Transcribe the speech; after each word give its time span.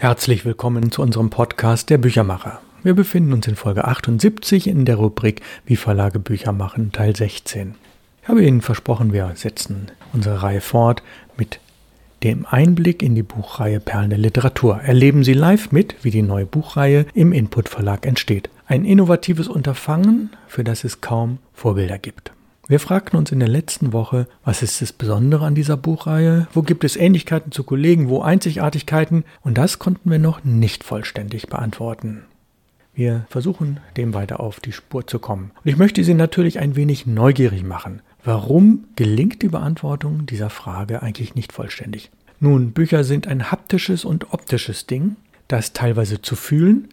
Herzlich 0.00 0.44
willkommen 0.44 0.92
zu 0.92 1.02
unserem 1.02 1.28
Podcast 1.28 1.90
Der 1.90 1.98
Büchermacher. 1.98 2.60
Wir 2.84 2.94
befinden 2.94 3.32
uns 3.32 3.48
in 3.48 3.56
Folge 3.56 3.84
78 3.84 4.68
in 4.68 4.84
der 4.84 4.94
Rubrik 4.94 5.42
Wie 5.66 5.74
Verlage 5.74 6.20
Bücher 6.20 6.52
machen, 6.52 6.92
Teil 6.92 7.16
16. 7.16 7.74
Ich 8.22 8.28
habe 8.28 8.44
Ihnen 8.44 8.60
versprochen, 8.60 9.12
wir 9.12 9.32
setzen 9.34 9.88
unsere 10.12 10.44
Reihe 10.44 10.60
fort 10.60 11.02
mit 11.36 11.58
dem 12.22 12.46
Einblick 12.46 13.02
in 13.02 13.16
die 13.16 13.24
Buchreihe 13.24 13.80
Perlen 13.80 14.10
der 14.10 14.20
Literatur. 14.20 14.80
Erleben 14.82 15.24
Sie 15.24 15.32
live 15.32 15.72
mit, 15.72 15.96
wie 16.02 16.12
die 16.12 16.22
neue 16.22 16.46
Buchreihe 16.46 17.04
im 17.12 17.32
Input 17.32 17.68
Verlag 17.68 18.06
entsteht. 18.06 18.50
Ein 18.68 18.84
innovatives 18.84 19.48
Unterfangen, 19.48 20.30
für 20.46 20.62
das 20.62 20.84
es 20.84 21.00
kaum 21.00 21.38
Vorbilder 21.54 21.98
gibt. 21.98 22.30
Wir 22.70 22.80
fragten 22.80 23.16
uns 23.16 23.32
in 23.32 23.38
der 23.38 23.48
letzten 23.48 23.94
Woche, 23.94 24.26
was 24.44 24.62
ist 24.62 24.82
das 24.82 24.92
Besondere 24.92 25.46
an 25.46 25.54
dieser 25.54 25.78
Buchreihe? 25.78 26.48
Wo 26.52 26.60
gibt 26.60 26.84
es 26.84 26.96
Ähnlichkeiten 26.96 27.50
zu 27.50 27.64
Kollegen? 27.64 28.10
Wo 28.10 28.20
Einzigartigkeiten? 28.20 29.24
Und 29.40 29.56
das 29.56 29.78
konnten 29.78 30.10
wir 30.10 30.18
noch 30.18 30.44
nicht 30.44 30.84
vollständig 30.84 31.46
beantworten. 31.46 32.24
Wir 32.92 33.24
versuchen, 33.30 33.80
dem 33.96 34.12
weiter 34.12 34.40
auf 34.40 34.60
die 34.60 34.72
Spur 34.72 35.06
zu 35.06 35.18
kommen. 35.18 35.50
Und 35.64 35.70
ich 35.70 35.78
möchte 35.78 36.04
Sie 36.04 36.12
natürlich 36.12 36.58
ein 36.58 36.76
wenig 36.76 37.06
neugierig 37.06 37.64
machen. 37.64 38.02
Warum 38.22 38.84
gelingt 38.96 39.40
die 39.40 39.48
Beantwortung 39.48 40.26
dieser 40.26 40.50
Frage 40.50 41.02
eigentlich 41.02 41.34
nicht 41.34 41.54
vollständig? 41.54 42.10
Nun, 42.38 42.72
Bücher 42.72 43.02
sind 43.02 43.26
ein 43.28 43.50
haptisches 43.50 44.04
und 44.04 44.34
optisches 44.34 44.86
Ding, 44.86 45.16
das 45.46 45.72
teilweise 45.72 46.20
zu 46.20 46.36
fühlen 46.36 46.88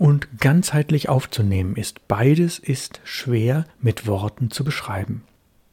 und 0.00 0.40
ganzheitlich 0.40 1.10
aufzunehmen 1.10 1.76
ist. 1.76 2.08
Beides 2.08 2.58
ist 2.58 3.00
schwer 3.04 3.66
mit 3.82 4.06
Worten 4.06 4.50
zu 4.50 4.64
beschreiben. 4.64 5.24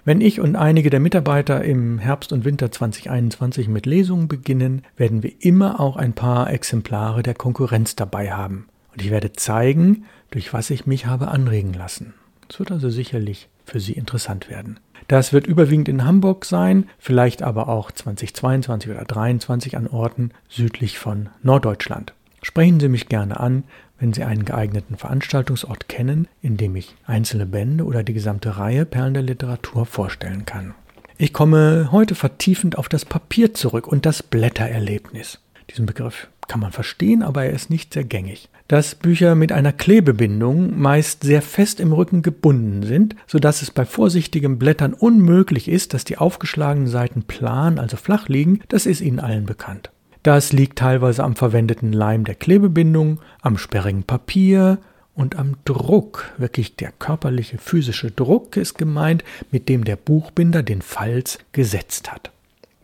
Wenn 0.03 0.19
ich 0.19 0.41
und 0.41 0.57
einige 0.57 0.89
der 0.89 0.99
Mitarbeiter 0.99 1.63
im 1.63 1.97
Herbst 1.97 2.33
und 2.33 2.43
Winter 2.43 2.69
2021 2.69 3.69
mit 3.69 3.85
Lesungen 3.85 4.27
beginnen, 4.27 4.81
werden 4.97 5.23
wir 5.23 5.31
immer 5.39 5.79
auch 5.79 5.95
ein 5.95 6.11
paar 6.11 6.51
Exemplare 6.51 7.23
der 7.23 7.35
Konkurrenz 7.35 7.95
dabei 7.95 8.33
haben. 8.33 8.67
Und 8.91 9.01
ich 9.01 9.11
werde 9.11 9.31
zeigen, 9.31 10.03
durch 10.29 10.51
was 10.51 10.71
ich 10.71 10.85
mich 10.85 11.05
habe 11.05 11.29
anregen 11.29 11.73
lassen. 11.73 12.13
Es 12.49 12.59
wird 12.59 12.71
also 12.71 12.89
sicherlich 12.89 13.47
für 13.63 13.79
Sie 13.79 13.93
interessant 13.93 14.49
werden. 14.49 14.77
Das 15.07 15.31
wird 15.31 15.47
überwiegend 15.47 15.87
in 15.87 16.03
Hamburg 16.03 16.43
sein, 16.43 16.89
vielleicht 16.99 17.43
aber 17.43 17.69
auch 17.69 17.91
2022 17.91 18.91
oder 18.91 19.07
2023 19.07 19.77
an 19.77 19.87
Orten 19.87 20.31
südlich 20.49 20.99
von 20.99 21.29
Norddeutschland. 21.43 22.13
Sprechen 22.41 22.79
Sie 22.79 22.87
mich 22.87 23.09
gerne 23.09 23.39
an, 23.39 23.63
wenn 23.99 24.13
Sie 24.13 24.23
einen 24.23 24.45
geeigneten 24.45 24.97
Veranstaltungsort 24.97 25.89
kennen, 25.89 26.27
in 26.41 26.57
dem 26.57 26.75
ich 26.75 26.95
einzelne 27.05 27.45
Bände 27.45 27.83
oder 27.83 28.03
die 28.03 28.13
gesamte 28.13 28.57
Reihe 28.57 28.85
Perlen 28.85 29.13
der 29.13 29.23
Literatur 29.23 29.85
vorstellen 29.85 30.45
kann. 30.45 30.73
Ich 31.17 31.33
komme 31.33 31.89
heute 31.91 32.13
vertiefend 32.13 32.77
auf 32.77 32.89
das 32.89 33.03
Papier 33.03 33.53
zurück 33.53 33.87
und 33.87 34.05
das 34.05 34.21
Blättererlebnis. 34.21 35.39
Diesen 35.69 35.87
Begriff 35.87 36.27
kann 36.47 36.59
man 36.59 36.71
verstehen, 36.71 37.23
aber 37.23 37.45
er 37.45 37.53
ist 37.53 37.69
nicht 37.69 37.93
sehr 37.93 38.03
gängig. 38.03 38.49
Dass 38.67 38.95
Bücher 38.95 39.35
mit 39.35 39.51
einer 39.51 39.73
Klebebindung 39.73 40.79
meist 40.79 41.23
sehr 41.23 41.41
fest 41.41 41.79
im 41.79 41.91
Rücken 41.91 42.21
gebunden 42.21 42.83
sind, 42.83 43.15
sodass 43.25 43.61
es 43.61 43.71
bei 43.71 43.85
vorsichtigem 43.85 44.59
Blättern 44.59 44.93
unmöglich 44.93 45.67
ist, 45.67 45.93
dass 45.93 46.03
die 46.03 46.17
aufgeschlagenen 46.17 46.87
Seiten 46.87 47.23
plan, 47.23 47.79
also 47.79 47.97
flach 47.97 48.27
liegen, 48.27 48.61
das 48.67 48.85
ist 48.85 49.01
Ihnen 49.01 49.19
allen 49.19 49.45
bekannt. 49.45 49.89
Das 50.27 50.51
liegt 50.51 50.79
teilweise 50.79 51.23
am 51.23 51.37
verwendeten 51.37 51.93
Leim 51.93 52.25
der 52.25 52.35
Klebebindung, 52.35 53.21
am 53.39 53.57
sperrigen 53.57 54.03
Papier 54.03 54.77
und 55.15 55.37
am 55.37 55.55
Druck. 55.63 56.33
Wirklich 56.37 56.75
der 56.75 56.91
körperliche, 56.91 57.57
physische 57.57 58.11
Druck 58.11 58.57
ist 58.57 58.77
gemeint, 58.77 59.23
mit 59.51 59.69
dem 59.69 59.85
der 59.85 59.95
Buchbinder 59.95 60.63
den 60.63 60.81
Falz 60.81 61.39
gesetzt 61.53 62.11
hat. 62.11 62.31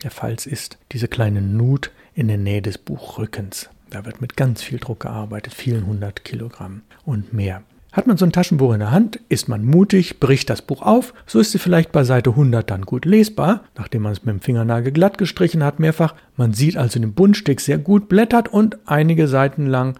Der 0.03 0.11
Falz 0.11 0.45
ist 0.45 0.77
diese 0.93 1.09
kleine 1.09 1.41
Nut 1.41 1.91
in 2.15 2.29
der 2.29 2.37
Nähe 2.37 2.61
des 2.61 2.77
Buchrückens. 2.77 3.67
Da 3.89 4.05
wird 4.05 4.21
mit 4.21 4.37
ganz 4.37 4.63
viel 4.63 4.79
Druck 4.79 5.01
gearbeitet, 5.01 5.53
vielen 5.53 5.85
hundert 5.85 6.23
Kilogramm 6.23 6.83
und 7.03 7.33
mehr. 7.33 7.61
Hat 7.93 8.07
man 8.07 8.17
so 8.17 8.25
ein 8.25 8.31
Taschenbuch 8.31 8.73
in 8.73 8.79
der 8.79 8.89
Hand, 8.89 9.19
ist 9.29 9.47
man 9.47 9.63
mutig, 9.63 10.19
bricht 10.19 10.49
das 10.49 10.63
Buch 10.63 10.81
auf, 10.81 11.13
so 11.27 11.39
ist 11.39 11.51
sie 11.51 11.59
vielleicht 11.59 11.91
bei 11.91 12.03
Seite 12.03 12.31
100 12.31 12.69
dann 12.69 12.81
gut 12.81 13.05
lesbar, 13.05 13.63
nachdem 13.77 14.01
man 14.01 14.13
es 14.13 14.25
mit 14.25 14.33
dem 14.33 14.41
Fingernagel 14.41 14.91
glatt 14.91 15.19
gestrichen 15.19 15.63
hat 15.63 15.79
mehrfach. 15.79 16.15
Man 16.35 16.53
sieht 16.53 16.75
also 16.75 16.99
den 16.99 17.13
Buntstick 17.13 17.61
sehr 17.61 17.77
gut, 17.77 18.09
blättert 18.09 18.47
und 18.47 18.79
einige 18.87 19.27
Seiten 19.27 19.67
lang 19.67 19.99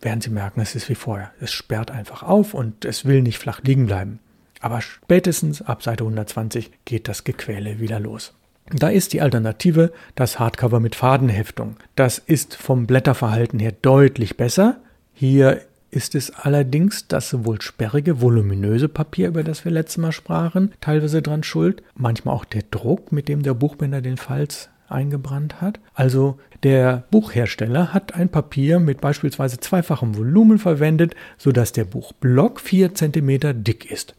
werden 0.00 0.20
Sie 0.20 0.30
merken, 0.30 0.60
es 0.60 0.76
ist 0.76 0.88
wie 0.88 0.94
vorher. 0.94 1.32
Es 1.40 1.50
sperrt 1.50 1.90
einfach 1.90 2.22
auf 2.22 2.54
und 2.54 2.84
es 2.84 3.04
will 3.06 3.22
nicht 3.22 3.38
flach 3.38 3.60
liegen 3.64 3.86
bleiben. 3.86 4.20
Aber 4.60 4.80
spätestens 4.80 5.62
ab 5.62 5.82
Seite 5.82 6.04
120 6.04 6.70
geht 6.84 7.08
das 7.08 7.24
Gequäle 7.24 7.80
wieder 7.80 7.98
los. 7.98 8.34
Da 8.70 8.88
ist 8.88 9.12
die 9.12 9.20
Alternative 9.20 9.92
das 10.14 10.38
Hardcover 10.38 10.78
mit 10.78 10.94
Fadenheftung. 10.94 11.76
Das 11.96 12.18
ist 12.18 12.54
vom 12.54 12.86
Blätterverhalten 12.86 13.58
her 13.58 13.72
deutlich 13.82 14.36
besser. 14.36 14.76
Hier 15.12 15.60
ist 15.92 16.14
es 16.14 16.30
allerdings 16.30 17.06
das 17.06 17.28
sowohl 17.28 17.60
sperrige, 17.60 18.20
voluminöse 18.22 18.88
Papier, 18.88 19.28
über 19.28 19.44
das 19.44 19.64
wir 19.64 19.70
letztes 19.70 19.98
Mal 19.98 20.10
sprachen, 20.10 20.72
teilweise 20.80 21.20
dran 21.20 21.44
schuld, 21.44 21.82
manchmal 21.94 22.34
auch 22.34 22.46
der 22.46 22.62
Druck, 22.70 23.12
mit 23.12 23.28
dem 23.28 23.42
der 23.42 23.54
Buchbinder 23.54 24.00
den 24.00 24.16
Falz 24.16 24.70
eingebrannt 24.88 25.60
hat. 25.60 25.80
Also 25.94 26.38
der 26.62 27.04
Buchhersteller 27.10 27.92
hat 27.92 28.14
ein 28.14 28.30
Papier 28.30 28.80
mit 28.80 29.02
beispielsweise 29.02 29.60
zweifachem 29.60 30.16
Volumen 30.16 30.58
verwendet, 30.58 31.14
sodass 31.36 31.72
der 31.72 31.84
Buchblock 31.84 32.60
4 32.60 32.94
cm 32.94 33.62
dick 33.62 33.90
ist, 33.90 34.14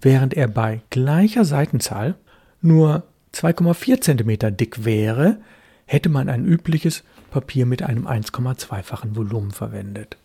während 0.00 0.34
er 0.34 0.46
bei 0.46 0.80
gleicher 0.90 1.44
Seitenzahl 1.44 2.14
nur 2.62 3.02
2,4 3.34 4.00
cm 4.00 4.56
dick 4.56 4.84
wäre, 4.84 5.38
hätte 5.86 6.08
man 6.08 6.28
ein 6.28 6.46
übliches 6.46 7.02
Papier 7.30 7.66
mit 7.66 7.82
einem 7.82 8.06
1,2-fachen 8.06 9.16
Volumen 9.16 9.50
verwendet. 9.50 10.16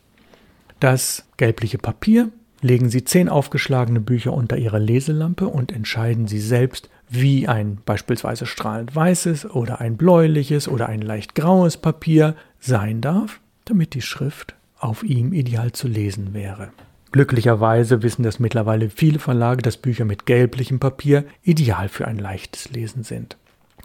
Das 0.81 1.25
gelbliche 1.37 1.77
Papier 1.77 2.31
legen 2.61 2.89
Sie 2.89 3.03
zehn 3.03 3.29
aufgeschlagene 3.29 3.99
Bücher 3.99 4.33
unter 4.33 4.57
Ihre 4.57 4.79
Leselampe 4.79 5.47
und 5.47 5.71
entscheiden 5.71 6.27
Sie 6.27 6.39
selbst, 6.39 6.89
wie 7.07 7.47
ein 7.47 7.77
beispielsweise 7.85 8.47
strahlend 8.47 8.95
weißes 8.95 9.51
oder 9.51 9.79
ein 9.79 9.95
bläuliches 9.95 10.67
oder 10.67 10.89
ein 10.89 11.03
leicht 11.03 11.35
graues 11.35 11.77
Papier 11.77 12.35
sein 12.59 12.99
darf, 12.99 13.39
damit 13.65 13.93
die 13.93 14.01
Schrift 14.01 14.55
auf 14.79 15.03
ihm 15.03 15.33
ideal 15.33 15.71
zu 15.71 15.87
lesen 15.87 16.33
wäre. 16.33 16.69
Glücklicherweise 17.11 18.01
wissen 18.01 18.23
das 18.23 18.39
mittlerweile 18.39 18.89
viele 18.89 19.19
Verlage, 19.19 19.61
dass 19.61 19.77
Bücher 19.77 20.05
mit 20.05 20.25
gelblichem 20.25 20.79
Papier 20.79 21.25
ideal 21.43 21.89
für 21.89 22.07
ein 22.07 22.17
leichtes 22.17 22.71
Lesen 22.71 23.03
sind. 23.03 23.37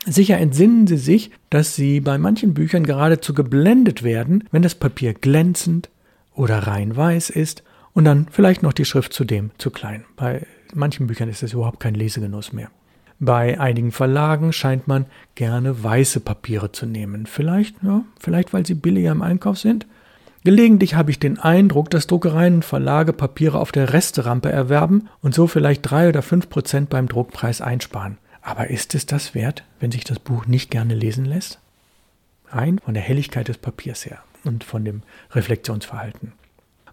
Sicher 0.07 0.39
entsinnen 0.39 0.87
Sie 0.87 0.97
sich, 0.97 1.31
dass 1.51 1.77
Sie 1.77 2.01
bei 2.01 2.17
manchen 2.17 2.55
Büchern 2.55 2.85
geradezu 2.85 3.35
geblendet 3.35 4.03
werden, 4.03 4.45
wenn 4.51 4.63
das 4.63 4.77
Papier 4.77 5.13
glänzend, 5.13 5.91
oder 6.37 6.67
rein 6.67 6.97
weiß 6.97 7.31
ist 7.31 7.65
und 7.93 8.05
dann 8.05 8.27
vielleicht 8.31 8.63
noch 8.63 8.73
die 8.73 8.85
Schrift 8.85 9.13
zudem 9.13 9.51
zu 9.59 9.71
klein. 9.71 10.05
Bei 10.17 10.47
manchen 10.75 11.07
Büchern 11.07 11.29
ist 11.29 11.43
es 11.43 11.55
überhaupt 11.55 11.81
kein 11.81 11.95
Lesegenuss 11.95 12.53
mehr. 12.53 12.71
Bei 13.19 13.59
einigen 13.59 13.93
Verlagen 13.93 14.53
scheint 14.53 14.87
man 14.87 15.07
gerne 15.35 15.83
weiße 15.83 16.21
Papiere 16.21 16.71
zu 16.73 16.85
nehmen. 16.85 17.25
Vielleicht, 17.25 17.83
ja, 17.83 18.03
vielleicht 18.21 18.53
weil 18.53 18.67
sie 18.67 18.75
billiger 18.75 19.13
im 19.13 19.23
Einkauf 19.23 19.59
sind. 19.59 19.87
Gelegentlich 20.45 20.95
habe 20.95 21.11
ich 21.11 21.19
den 21.19 21.39
Eindruck, 21.39 21.91
dass 21.91 22.07
Druckereien 22.07 22.57
und 22.57 22.65
Verlage 22.65 23.15
Papiere 23.15 23.59
auf 23.59 23.73
der 23.73 23.95
Resterampe 23.95 24.53
erwerben 24.53 25.09
und 25.23 25.35
so 25.35 25.47
vielleicht 25.47 25.91
drei 25.91 26.11
oder 26.11 26.23
fünf 26.23 26.51
Prozent 26.51 26.91
beim 26.91 27.09
Druckpreis 27.09 27.63
einsparen. 27.63 28.19
Aber 28.43 28.69
ist 28.69 28.95
es 28.95 29.07
das 29.07 29.35
wert, 29.35 29.65
wenn 29.81 29.91
sich 29.91 30.05
das 30.05 30.19
Buch 30.19 30.47
nicht 30.47 30.71
gerne 30.71 30.95
lesen 30.95 31.25
lässt? 31.25 31.59
Rein 32.49 32.79
von 32.79 32.95
der 32.95 33.03
Helligkeit 33.03 33.49
des 33.49 33.59
Papiers 33.59 34.05
her 34.07 34.23
und 34.47 34.65
von 34.65 34.85
dem 34.85 35.03
Reflexionsverhalten. 35.33 36.33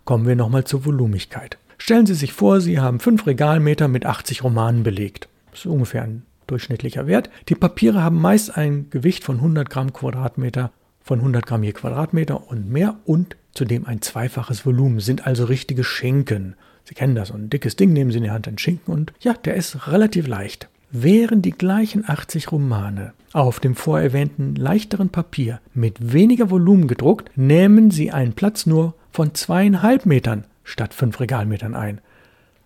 Kommen 0.05 0.27
wir 0.27 0.35
nochmal 0.35 0.65
zur 0.65 0.85
Volumigkeit. 0.85 1.57
Stellen 1.77 2.05
Sie 2.05 2.13
sich 2.13 2.33
vor, 2.33 2.61
Sie 2.61 2.79
haben 2.79 2.99
fünf 2.99 3.25
Regalmeter 3.25 3.87
mit 3.87 4.05
80 4.05 4.43
Romanen 4.43 4.83
belegt. 4.83 5.27
Das 5.51 5.61
ist 5.61 5.65
ungefähr 5.65 6.03
ein 6.03 6.23
durchschnittlicher 6.47 7.07
Wert. 7.07 7.29
Die 7.49 7.55
Papiere 7.55 8.03
haben 8.03 8.21
meist 8.21 8.57
ein 8.57 8.89
Gewicht 8.89 9.23
von 9.23 9.37
100 9.37 9.69
Gramm 9.69 9.93
Quadratmeter, 9.93 10.71
von 11.01 11.19
100 11.19 11.45
Gramm 11.45 11.63
je 11.63 11.73
Quadratmeter 11.73 12.49
und 12.49 12.69
mehr 12.69 12.97
und 13.05 13.35
zudem 13.53 13.85
ein 13.85 14.01
zweifaches 14.01 14.65
Volumen, 14.65 14.99
sind 14.99 15.27
also 15.27 15.45
richtige 15.45 15.83
Schinken. 15.83 16.55
Sie 16.85 16.95
kennen 16.95 17.15
das, 17.15 17.29
so 17.29 17.35
ein 17.35 17.49
dickes 17.49 17.75
Ding 17.75 17.93
nehmen 17.93 18.11
Sie 18.11 18.17
in 18.17 18.23
die 18.23 18.31
Hand, 18.31 18.47
ein 18.47 18.57
Schinken 18.57 18.93
und 18.93 19.13
ja, 19.19 19.33
der 19.33 19.55
ist 19.55 19.87
relativ 19.87 20.27
leicht. 20.27 20.69
Wären 20.91 21.41
die 21.41 21.51
gleichen 21.51 22.07
80 22.07 22.51
Romane 22.51 23.13
auf 23.33 23.59
dem 23.59 23.75
vorerwähnten 23.75 24.55
leichteren 24.55 25.09
Papier 25.09 25.59
mit 25.73 26.13
weniger 26.13 26.49
Volumen 26.49 26.87
gedruckt, 26.87 27.35
nehmen 27.35 27.91
sie 27.91 28.11
einen 28.11 28.33
Platz 28.33 28.65
nur 28.65 28.93
von 29.11 29.33
zweieinhalb 29.33 30.05
Metern 30.05 30.45
statt 30.63 30.93
fünf 30.93 31.19
Regalmetern 31.19 31.75
ein. 31.75 31.99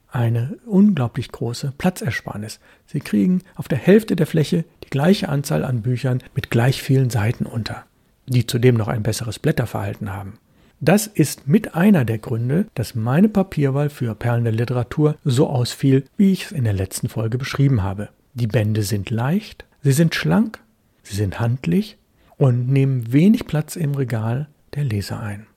Eine 0.09 0.57
unglaublich 0.65 1.31
große 1.31 1.73
Platzersparnis. 1.77 2.59
Sie 2.85 2.99
kriegen 2.99 3.41
auf 3.55 3.67
der 3.67 3.77
Hälfte 3.77 4.15
der 4.15 4.27
Fläche 4.27 4.63
die 4.83 4.89
gleiche 4.89 5.29
Anzahl 5.29 5.63
an 5.63 5.81
Büchern 5.81 6.23
mit 6.35 6.49
gleich 6.49 6.81
vielen 6.81 7.09
Seiten 7.09 7.45
unter, 7.45 7.85
die 8.25 8.45
zudem 8.45 8.75
noch 8.75 8.87
ein 8.87 9.03
besseres 9.03 9.39
Blätterverhalten 9.39 10.13
haben. 10.13 10.39
Das 10.79 11.07
ist 11.07 11.47
mit 11.47 11.75
einer 11.75 12.05
der 12.05 12.19
Gründe, 12.19 12.67
dass 12.75 12.93
meine 12.93 13.29
Papierwahl 13.29 13.89
für 13.89 14.13
Perlen 14.13 14.43
der 14.43 14.53
Literatur 14.53 15.15
so 15.23 15.49
ausfiel, 15.49 16.05
wie 16.17 16.31
ich 16.31 16.45
es 16.45 16.51
in 16.51 16.65
der 16.65 16.73
letzten 16.73 17.09
Folge 17.09 17.37
beschrieben 17.37 17.81
habe. 17.81 18.09
Die 18.35 18.47
Bände 18.47 18.83
sind 18.83 19.09
leicht, 19.09 19.65
sie 19.83 19.91
sind 19.91 20.15
schlank, 20.15 20.59
sie 21.03 21.15
sind 21.15 21.39
handlich 21.39 21.97
und 22.37 22.69
nehmen 22.69 23.11
wenig 23.11 23.45
Platz 23.45 23.75
im 23.75 23.95
Regal, 23.95 24.47
der 24.75 24.83
Leser 24.83 25.19
ein. 25.19 25.47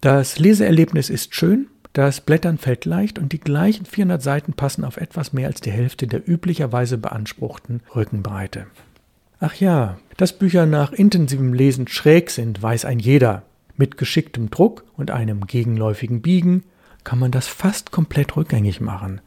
Das 0.00 0.38
Leseerlebnis 0.38 1.10
ist 1.10 1.34
schön, 1.34 1.66
das 1.92 2.20
Blättern 2.20 2.58
fällt 2.58 2.84
leicht 2.84 3.18
und 3.18 3.32
die 3.32 3.40
gleichen 3.40 3.84
400 3.84 4.22
Seiten 4.22 4.52
passen 4.52 4.84
auf 4.84 4.98
etwas 4.98 5.32
mehr 5.32 5.48
als 5.48 5.60
die 5.60 5.72
Hälfte 5.72 6.06
der 6.06 6.28
üblicherweise 6.28 6.98
beanspruchten 6.98 7.80
Rückenbreite. 7.94 8.66
Ach 9.40 9.54
ja, 9.54 9.98
dass 10.16 10.38
Bücher 10.38 10.66
nach 10.66 10.92
intensivem 10.92 11.52
Lesen 11.52 11.88
schräg 11.88 12.30
sind, 12.30 12.62
weiß 12.62 12.84
ein 12.84 12.98
jeder. 12.98 13.42
Mit 13.76 13.96
geschicktem 13.96 14.50
Druck 14.50 14.84
und 14.96 15.10
einem 15.10 15.46
gegenläufigen 15.46 16.20
Biegen 16.20 16.64
kann 17.04 17.20
man 17.20 17.30
das 17.30 17.46
fast 17.46 17.92
komplett 17.92 18.36
rückgängig 18.36 18.80
machen. 18.80 19.20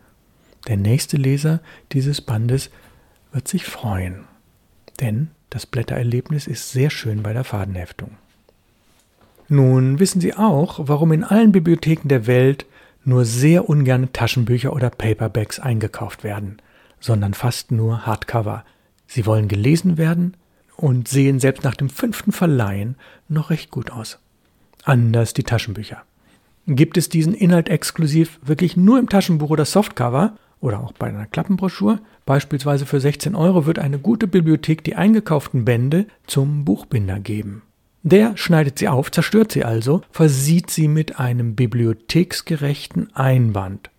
Der 0.68 0.78
nächste 0.78 1.18
Leser 1.18 1.62
dieses 1.94 2.22
Bandes 2.22 2.70
wird 3.32 3.48
sich 3.48 3.66
freuen. 3.66 4.26
Denn 5.00 5.30
das 5.50 5.66
Blättererlebnis 5.66 6.48
ist 6.48 6.72
sehr 6.72 6.90
schön 6.90 7.24
bei 7.24 7.34
der 7.34 7.44
Fadenheftung. 7.44 8.12
Nun 9.48 10.00
wissen 10.00 10.22
Sie 10.22 10.34
auch, 10.34 10.80
warum 10.84 11.12
in 11.12 11.24
allen 11.24 11.52
Bibliotheken 11.52 12.08
der 12.08 12.26
Welt 12.28 12.66
nur 13.04 13.26
sehr 13.26 13.68
ungern 13.68 14.14
Taschenbücher 14.14 14.74
oder 14.74 14.90
Paperbacks 14.90 15.60
eingekauft 15.60 16.24
werden, 16.24 16.62
sondern 17.00 17.34
fast 17.34 17.72
nur 17.72 18.06
Hardcover. 18.06 18.64
Sie 19.08 19.26
wollen 19.26 19.48
gelesen 19.48 19.98
werden 19.98 20.38
und 20.78 21.08
sehen 21.08 21.40
selbst 21.40 21.64
nach 21.64 21.76
dem 21.76 21.90
fünften 21.90 22.32
Verleihen 22.32 22.96
noch 23.28 23.50
recht 23.50 23.72
gut 23.72 23.92
aus. 23.92 24.20
Anders 24.84 25.34
die 25.34 25.44
Taschenbücher. 25.44 26.04
Gibt 26.68 26.96
es 26.96 27.10
diesen 27.10 27.34
Inhalt 27.34 27.70
exklusiv 27.70 28.40
wirklich 28.42 28.78
nur 28.78 29.00
im 29.00 29.10
Taschenbuch 29.10 29.50
oder 29.50 29.66
Softcover 29.66 30.38
oder 30.62 30.82
auch 30.82 30.94
bei 30.94 31.08
einer 31.08 31.26
Klappenbroschur, 31.26 32.00
beispielsweise 32.26 32.86
für 32.86 33.02
16 33.02 33.36
Euro, 33.36 33.66
wird 33.66 33.80
eine 33.80 34.00
gute 34.00 34.28
Bibliothek 34.28 34.84
die 34.84 34.96
eingekauften 34.96 35.66
Bände 35.66 36.06
zum 36.28 36.64
Buchbinder 36.64 37.20
geben. 37.20 37.64
Der 38.04 38.38
schneidet 38.38 38.80
sie 38.80 38.88
auf, 38.88 39.12
zerstört 39.12 39.52
sie 39.52 39.66
also, 39.66 40.02
versieht 40.12 40.70
sie 40.70 40.88
mit 40.88 41.20
einem 41.20 41.56
bibliotheksgerechten 41.56 43.14
Einband. 43.16 43.90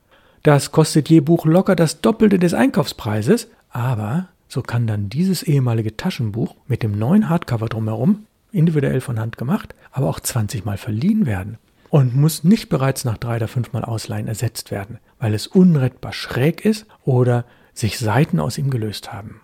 Das 0.43 0.73
kostet 0.73 1.09
je 1.09 1.21
Buch 1.21 1.45
locker 1.45 1.77
das 1.77 2.01
Doppelte 2.01 2.39
des 2.39 2.55
Einkaufspreises, 2.55 3.49
aber 3.71 4.29
so 4.49 4.63
kann 4.63 4.87
dann 4.87 5.09
dieses 5.09 5.43
ehemalige 5.43 5.97
Taschenbuch 5.97 6.57
mit 6.67 6.83
dem 6.83 6.99
neuen 6.99 7.29
Hardcover 7.29 7.69
drumherum, 7.69 8.27
individuell 8.51 9.01
von 9.01 9.21
Hand 9.21 9.39
gemacht, 9.39 9.75
aber 9.93 10.09
auch 10.09 10.21
20 10.21 10.65
Mal 10.65 10.79
verliehen 10.79 11.27
werden 11.27 11.59
und 11.93 12.17
muss 12.17 12.43
nicht 12.43 12.71
bereits 12.71 13.05
nach 13.05 13.19
drei 13.19 13.37
oder 13.37 13.49
fünfmal 13.49 13.85
Ausleihen 13.85 14.27
ersetzt 14.27 14.71
werden, 14.71 14.99
weil 15.19 15.35
es 15.35 15.47
unrettbar 15.47 16.15
schräg 16.15 16.65
ist 16.65 16.87
oder 17.05 17.45
sich 17.75 17.99
Seiten 17.99 18.41
aus 18.41 18.57
ihm 18.57 18.71
gelöst 18.71 19.13
haben. 19.13 19.43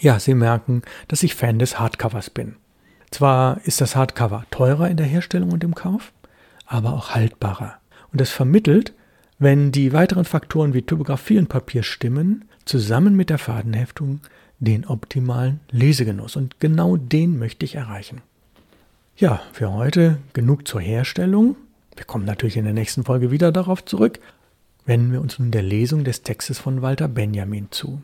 Ja, 0.00 0.18
Sie 0.18 0.34
merken, 0.34 0.82
dass 1.06 1.22
ich 1.22 1.36
Fan 1.36 1.60
des 1.60 1.78
Hardcovers 1.78 2.30
bin. 2.30 2.56
Zwar 3.12 3.60
ist 3.62 3.80
das 3.80 3.94
Hardcover 3.94 4.44
teurer 4.50 4.90
in 4.90 4.96
der 4.96 5.06
Herstellung 5.06 5.52
und 5.52 5.62
im 5.62 5.76
Kauf, 5.76 6.12
aber 6.66 6.94
auch 6.94 7.10
haltbarer. 7.10 7.74
Und 8.12 8.20
es 8.20 8.32
vermittelt, 8.32 8.92
wenn 9.38 9.70
die 9.70 9.92
weiteren 9.92 10.24
Faktoren 10.24 10.74
wie 10.74 10.82
Typografie 10.82 11.38
und 11.38 11.48
Papier 11.48 11.84
stimmen, 11.84 12.46
zusammen 12.64 13.14
mit 13.14 13.30
der 13.30 13.38
Fadenheftung 13.38 14.20
den 14.58 14.84
optimalen 14.84 15.60
Lesegenuss. 15.70 16.34
Und 16.34 16.58
genau 16.58 16.96
den 16.96 17.38
möchte 17.38 17.64
ich 17.64 17.76
erreichen. 17.76 18.22
Ja, 19.18 19.40
für 19.54 19.72
heute 19.72 20.18
genug 20.34 20.68
zur 20.68 20.82
Herstellung. 20.82 21.56
Wir 21.94 22.04
kommen 22.04 22.26
natürlich 22.26 22.58
in 22.58 22.64
der 22.64 22.74
nächsten 22.74 23.02
Folge 23.02 23.30
wieder 23.30 23.50
darauf 23.50 23.82
zurück. 23.82 24.20
Wenden 24.84 25.10
wir 25.10 25.22
uns 25.22 25.38
nun 25.38 25.50
der 25.50 25.62
Lesung 25.62 26.04
des 26.04 26.22
Textes 26.22 26.58
von 26.58 26.82
Walter 26.82 27.08
Benjamin 27.08 27.68
zu. 27.70 28.02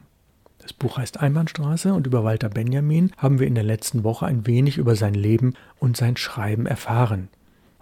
Das 0.59 0.73
Buch 0.73 0.97
heißt 0.97 1.21
Einbahnstraße 1.21 1.93
und 1.93 2.07
über 2.07 2.25
Walter 2.25 2.49
Benjamin 2.49 3.13
haben 3.19 3.41
wir 3.41 3.47
in 3.47 3.55
der 3.55 3.63
letzten 3.63 4.05
Woche 4.05 4.25
ein 4.25 4.47
wenig 4.47 4.79
über 4.79 4.97
sein 4.97 5.13
Leben 5.13 5.53
und 5.79 5.99
sein 5.99 6.17
Schreiben 6.17 6.65
erfahren. 6.65 7.29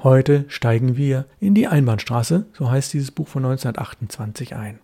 Heute 0.02 0.44
steigen 0.48 0.96
wir 0.96 1.24
in 1.38 1.54
die 1.54 1.68
Einbahnstraße, 1.68 2.46
so 2.52 2.68
heißt 2.68 2.92
dieses 2.92 3.12
Buch 3.12 3.28
von 3.28 3.44
1928 3.44 4.56
ein. 4.56 4.80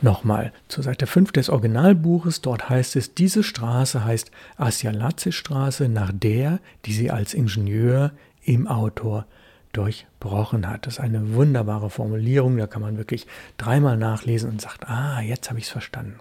Nochmal 0.00 0.52
zur 0.68 0.84
Seite 0.84 1.06
5 1.06 1.32
des 1.32 1.50
Originalbuches, 1.50 2.40
dort 2.40 2.68
heißt 2.68 2.96
es, 2.96 3.14
diese 3.14 3.42
Straße 3.42 4.04
heißt 4.04 4.30
Asialatze-Straße 4.56 5.88
nach 5.88 6.12
der, 6.12 6.60
die 6.84 6.92
sie 6.92 7.10
als 7.10 7.34
Ingenieur 7.34 8.12
im 8.44 8.68
Autor 8.68 9.26
durchbrochen 9.72 10.68
hat. 10.68 10.86
Das 10.86 10.94
ist 10.94 11.00
eine 11.00 11.34
wunderbare 11.34 11.90
Formulierung, 11.90 12.56
da 12.56 12.66
kann 12.66 12.82
man 12.82 12.96
wirklich 12.96 13.26
dreimal 13.56 13.96
nachlesen 13.96 14.50
und 14.50 14.60
sagt, 14.60 14.88
ah, 14.88 15.20
jetzt 15.20 15.50
habe 15.50 15.58
ich 15.58 15.66
es 15.66 15.70
verstanden 15.70 16.20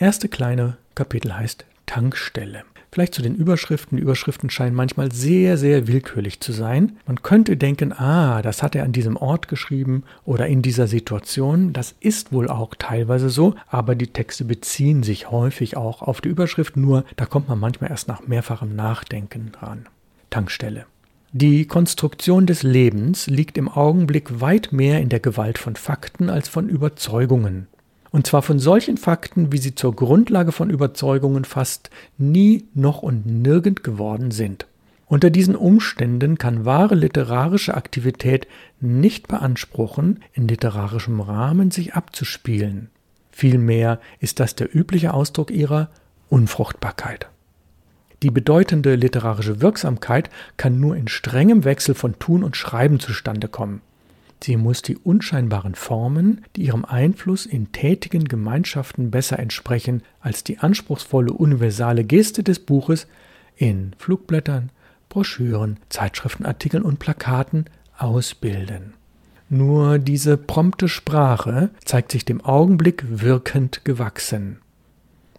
erste 0.00 0.30
kleine 0.30 0.78
Kapitel 0.94 1.36
heißt 1.36 1.66
Tankstelle. 1.84 2.64
Vielleicht 2.92 3.14
zu 3.14 3.22
den 3.22 3.36
Überschriften. 3.36 3.96
Die 3.96 4.02
Überschriften 4.02 4.50
scheinen 4.50 4.74
manchmal 4.74 5.12
sehr, 5.12 5.56
sehr 5.56 5.86
willkürlich 5.86 6.40
zu 6.40 6.52
sein. 6.52 6.98
Man 7.06 7.22
könnte 7.22 7.56
denken, 7.56 7.92
ah, 7.92 8.42
das 8.42 8.62
hat 8.62 8.74
er 8.74 8.84
an 8.84 8.92
diesem 8.92 9.16
Ort 9.16 9.46
geschrieben 9.46 10.02
oder 10.24 10.48
in 10.48 10.60
dieser 10.60 10.88
Situation. 10.88 11.72
Das 11.72 11.94
ist 12.00 12.32
wohl 12.32 12.48
auch 12.48 12.74
teilweise 12.76 13.30
so, 13.30 13.54
aber 13.68 13.94
die 13.94 14.08
Texte 14.08 14.44
beziehen 14.44 15.04
sich 15.04 15.30
häufig 15.30 15.76
auch 15.76 16.02
auf 16.02 16.20
die 16.20 16.30
Überschrift, 16.30 16.76
nur 16.76 17.04
da 17.16 17.26
kommt 17.26 17.48
man 17.48 17.60
manchmal 17.60 17.90
erst 17.90 18.08
nach 18.08 18.26
mehrfachem 18.26 18.74
Nachdenken 18.74 19.52
dran. 19.52 19.86
Tankstelle. 20.30 20.86
Die 21.32 21.64
Konstruktion 21.66 22.46
des 22.46 22.64
Lebens 22.64 23.28
liegt 23.28 23.56
im 23.56 23.68
Augenblick 23.68 24.40
weit 24.40 24.72
mehr 24.72 25.00
in 25.00 25.10
der 25.10 25.20
Gewalt 25.20 25.58
von 25.58 25.76
Fakten 25.76 26.28
als 26.28 26.48
von 26.48 26.68
Überzeugungen. 26.68 27.68
Und 28.10 28.26
zwar 28.26 28.42
von 28.42 28.58
solchen 28.58 28.96
Fakten, 28.96 29.52
wie 29.52 29.58
sie 29.58 29.74
zur 29.74 29.94
Grundlage 29.94 30.52
von 30.52 30.70
Überzeugungen 30.70 31.44
fast 31.44 31.90
nie, 32.18 32.64
noch 32.74 33.02
und 33.02 33.26
nirgend 33.26 33.84
geworden 33.84 34.30
sind. 34.30 34.66
Unter 35.06 35.30
diesen 35.30 35.56
Umständen 35.56 36.38
kann 36.38 36.64
wahre 36.64 36.94
literarische 36.94 37.74
Aktivität 37.74 38.46
nicht 38.80 39.26
beanspruchen, 39.26 40.20
in 40.32 40.46
literarischem 40.46 41.20
Rahmen 41.20 41.70
sich 41.70 41.94
abzuspielen. 41.94 42.90
Vielmehr 43.32 44.00
ist 44.20 44.38
das 44.38 44.54
der 44.54 44.74
übliche 44.74 45.12
Ausdruck 45.14 45.50
ihrer 45.50 45.88
Unfruchtbarkeit. 46.28 47.28
Die 48.22 48.30
bedeutende 48.30 48.96
literarische 48.96 49.60
Wirksamkeit 49.60 50.30
kann 50.56 50.78
nur 50.78 50.94
in 50.94 51.08
strengem 51.08 51.64
Wechsel 51.64 51.94
von 51.94 52.18
Tun 52.18 52.44
und 52.44 52.56
Schreiben 52.56 53.00
zustande 53.00 53.48
kommen. 53.48 53.80
Sie 54.42 54.56
muss 54.56 54.80
die 54.80 54.96
unscheinbaren 54.96 55.74
Formen, 55.74 56.42
die 56.56 56.62
ihrem 56.62 56.84
Einfluss 56.84 57.44
in 57.44 57.72
tätigen 57.72 58.24
Gemeinschaften 58.24 59.10
besser 59.10 59.38
entsprechen 59.38 60.02
als 60.20 60.44
die 60.44 60.58
anspruchsvolle 60.58 61.32
universale 61.32 62.04
Geste 62.04 62.42
des 62.42 62.58
Buches, 62.60 63.06
in 63.56 63.92
Flugblättern, 63.98 64.70
Broschüren, 65.10 65.78
Zeitschriftenartikeln 65.90 66.82
und 66.82 66.98
Plakaten 66.98 67.66
ausbilden. 67.98 68.94
Nur 69.50 69.98
diese 69.98 70.36
prompte 70.36 70.88
Sprache 70.88 71.70
zeigt 71.84 72.12
sich 72.12 72.24
dem 72.24 72.40
Augenblick 72.40 73.04
wirkend 73.08 73.84
gewachsen. 73.84 74.60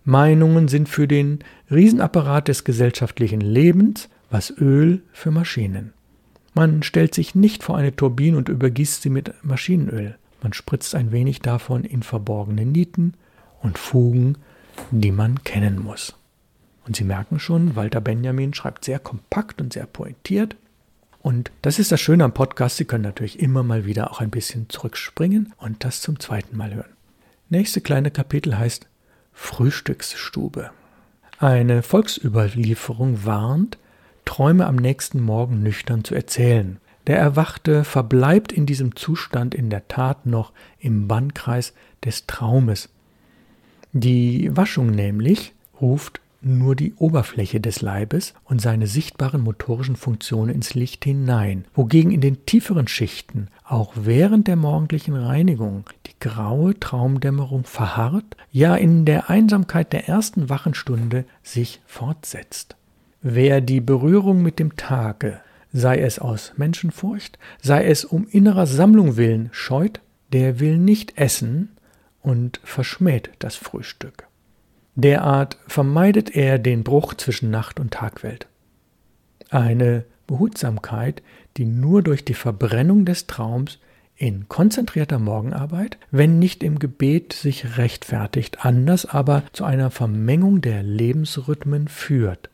Meinungen 0.03 0.67
sind 0.67 0.89
für 0.89 1.08
den 1.08 1.39
Riesenapparat 1.72 2.48
des 2.50 2.63
gesellschaftlichen 2.63 3.41
Lebens, 3.41 4.10
was 4.29 4.51
Öl 4.51 5.01
für 5.13 5.31
Maschinen. 5.31 5.93
Man 6.53 6.84
stellt 6.84 7.15
sich 7.15 7.36
nicht 7.36 7.63
vor 7.63 7.77
eine 7.77 7.96
Turbine 7.96 8.38
und 8.38 8.50
übergießt 8.50 9.01
sie 9.01 9.10
mit 9.10 9.34
Maschinenöl. 9.43 10.17
Man 10.41 10.53
spritzt 10.53 10.96
ein 10.96 11.12
wenig 11.12 11.39
davon 11.39 11.84
in 11.84 12.03
verborgene 12.03 12.65
Nieten 12.65 13.13
und 13.62 13.77
Fugen, 13.77 14.38
die 14.91 15.12
man 15.12 15.43
kennen 15.43 15.81
muss. 15.81 16.15
Und 16.86 16.96
Sie 16.96 17.03
merken 17.03 17.39
schon, 17.39 17.75
Walter 17.75 18.01
Benjamin 18.01 18.53
schreibt 18.53 18.86
sehr 18.86 19.00
kompakt 19.00 19.62
und 19.62 19.74
sehr 19.74 19.86
pointiert. 19.86 20.55
Und 21.22 21.51
das 21.62 21.77
ist 21.77 21.91
das 21.91 22.01
Schöne 22.01 22.24
am 22.24 22.34
Podcast. 22.34 22.77
Sie 22.77 22.86
können 22.86 23.03
natürlich 23.03 23.39
immer 23.39 23.62
mal 23.62 23.86
wieder 23.86 24.12
auch 24.12 24.20
ein 24.20 24.31
bisschen 24.31 24.67
zurückspringen 24.70 25.53
und 25.58 25.84
das 25.84 26.01
zum 26.01 26.20
zweiten 26.20 26.58
Mal 26.58 26.74
hören. 26.74 26.89
Nächste 27.50 27.81
kleine 27.81 28.10
Kapitel 28.10 28.58
heißt 28.58 28.88
Frühstücksstube. 29.34 30.72
Eine 31.38 31.84
Volksüberlieferung 31.84 33.25
warnt, 33.25 33.77
Träume 34.31 34.65
am 34.65 34.77
nächsten 34.77 35.19
Morgen 35.19 35.61
nüchtern 35.61 36.05
zu 36.05 36.15
erzählen. 36.15 36.77
Der 37.05 37.17
Erwachte 37.17 37.83
verbleibt 37.83 38.53
in 38.53 38.65
diesem 38.65 38.95
Zustand 38.95 39.53
in 39.53 39.69
der 39.69 39.89
Tat 39.89 40.25
noch 40.25 40.53
im 40.79 41.09
Bannkreis 41.09 41.73
des 42.05 42.27
Traumes. 42.27 42.88
Die 43.91 44.50
Waschung 44.55 44.89
nämlich 44.89 45.51
ruft 45.81 46.21
nur 46.41 46.77
die 46.77 46.93
Oberfläche 46.93 47.59
des 47.59 47.81
Leibes 47.81 48.33
und 48.45 48.61
seine 48.61 48.88
sichtbaren 48.88 49.41
motorischen 49.41 49.97
Funktionen 49.97 50.55
ins 50.55 50.75
Licht 50.75 51.03
hinein, 51.03 51.65
wogegen 51.73 52.11
in 52.11 52.21
den 52.21 52.45
tieferen 52.45 52.88
Schichten 52.88 53.50
auch 53.65 53.91
während 53.97 54.47
der 54.47 54.55
morgendlichen 54.55 55.17
Reinigung 55.17 55.83
die 56.07 56.17
graue 56.21 56.79
Traumdämmerung 56.79 57.65
verharrt, 57.65 58.38
ja 58.50 58.77
in 58.77 59.03
der 59.03 59.29
Einsamkeit 59.29 59.91
der 59.91 60.07
ersten 60.07 60.47
Wachenstunde 60.47 61.25
sich 61.43 61.81
fortsetzt. 61.85 62.77
Wer 63.22 63.62
die 63.62 63.82
Berührung 63.82 64.42
mit 64.42 64.58
dem 64.58 64.75
Tage, 64.78 65.40
sei 65.72 66.00
es 66.00 66.18
aus 66.18 66.54
Menschenfurcht, 66.58 67.38
sei 67.62 67.86
es 67.86 68.04
um 68.04 68.28
innerer 68.28 68.66
Sammlung 68.66 69.16
willen, 69.16 69.50
scheut, 69.51 70.01
der 70.34 70.60
will 70.60 70.78
nicht 70.78 71.18
essen 71.18 71.70
und 72.22 72.60
verschmäht 72.63 73.30
das 73.40 73.56
Frühstück. 73.56 74.28
Derart 74.96 75.58
vermeidet 75.68 76.36
er 76.36 76.58
den 76.58 76.84
Bruch 76.84 77.13
zwischen 77.13 77.51
Nacht 77.51 77.80
und 77.80 77.94
Tagwelt. 77.94 78.48
Eine 79.50 80.06
Behutsamkeit, 80.25 81.22
die 81.58 81.66
nur 81.66 82.01
durch 82.01 82.25
die 82.25 82.34
Verbrennung 82.34 83.06
des 83.06 83.28
Traums 83.28 83.80
in 84.16 84.48
konzentrierter 84.50 85.20
Morgenarbeit, 85.20 85.98
wenn 86.10 86.40
nicht 86.40 86.63
im 86.63 86.80
Gebet 86.80 87.34
sich 87.34 87.78
rechtfertigt, 87.78 88.66
anders 88.66 89.06
aber 89.06 89.44
zu 89.54 89.63
einer 89.63 89.92
Vermengung 89.92 90.62
der 90.62 90.84
Lebensrhythmen 90.84 91.88
führt. 91.88 92.50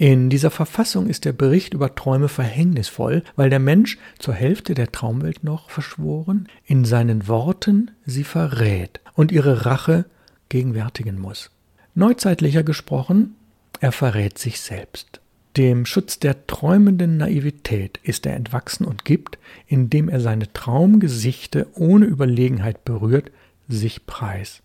In 0.00 0.30
dieser 0.30 0.50
Verfassung 0.50 1.08
ist 1.08 1.26
der 1.26 1.34
Bericht 1.34 1.74
über 1.74 1.94
Träume 1.94 2.28
verhängnisvoll, 2.28 3.22
weil 3.36 3.50
der 3.50 3.58
Mensch 3.58 3.98
zur 4.18 4.32
Hälfte 4.32 4.72
der 4.72 4.90
Traumwelt 4.90 5.44
noch 5.44 5.68
verschworen, 5.68 6.48
in 6.64 6.86
seinen 6.86 7.28
Worten 7.28 7.90
sie 8.06 8.24
verrät 8.24 9.00
und 9.12 9.30
ihre 9.30 9.66
Rache 9.66 10.06
gegenwärtigen 10.48 11.20
muss. 11.20 11.50
Neuzeitlicher 11.94 12.62
gesprochen, 12.62 13.36
er 13.80 13.92
verrät 13.92 14.38
sich 14.38 14.62
selbst. 14.62 15.20
Dem 15.58 15.84
Schutz 15.84 16.18
der 16.18 16.46
träumenden 16.46 17.18
Naivität 17.18 18.00
ist 18.02 18.24
er 18.24 18.36
entwachsen 18.36 18.86
und 18.86 19.04
gibt, 19.04 19.36
indem 19.66 20.08
er 20.08 20.20
seine 20.20 20.50
Traumgesichte 20.50 21.66
ohne 21.74 22.06
Überlegenheit 22.06 22.86
berührt, 22.86 23.30
sich 23.68 24.06
preis. 24.06 24.62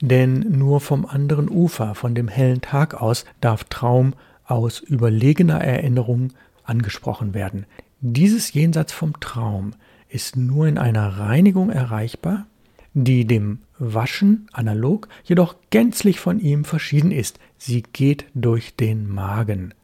Denn 0.00 0.40
nur 0.58 0.80
vom 0.80 1.06
anderen 1.06 1.48
Ufer, 1.48 1.94
von 1.94 2.16
dem 2.16 2.26
hellen 2.26 2.60
Tag 2.60 3.00
aus, 3.00 3.24
darf 3.40 3.62
Traum 3.62 4.14
aus 4.46 4.80
überlegener 4.80 5.60
Erinnerung 5.60 6.32
angesprochen 6.64 7.34
werden. 7.34 7.66
Dieses 8.00 8.52
Jenseits 8.52 8.92
vom 8.92 9.18
Traum 9.20 9.74
ist 10.08 10.36
nur 10.36 10.66
in 10.66 10.78
einer 10.78 11.18
Reinigung 11.18 11.70
erreichbar, 11.70 12.46
die 12.92 13.26
dem 13.26 13.58
Waschen 13.78 14.46
analog, 14.52 15.08
jedoch 15.24 15.56
gänzlich 15.70 16.20
von 16.20 16.38
ihm 16.38 16.64
verschieden 16.64 17.10
ist. 17.10 17.38
Sie 17.58 17.82
geht 17.82 18.26
durch 18.34 18.76
den 18.76 19.08
Magen. 19.08 19.74